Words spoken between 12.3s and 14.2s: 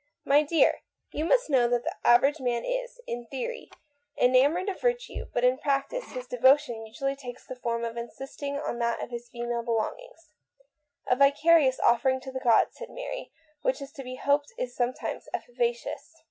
the gods," said Mary," which it is to be